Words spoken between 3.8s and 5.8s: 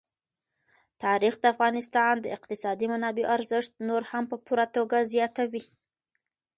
نور هم په پوره توګه زیاتوي.